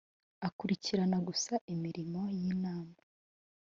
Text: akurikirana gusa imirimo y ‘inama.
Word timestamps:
akurikirana 0.47 1.17
gusa 1.27 1.53
imirimo 1.73 2.21
y 2.39 2.39
‘inama. 2.51 2.99